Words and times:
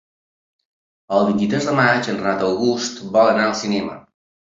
El 1.17 1.27
vint-i-tres 1.27 1.67
de 1.71 1.75
maig 1.79 2.09
en 2.13 2.17
Renat 2.21 2.41
August 2.47 3.03
vol 3.19 3.31
anar 3.35 3.45
al 3.51 3.55
cinema. 3.61 3.99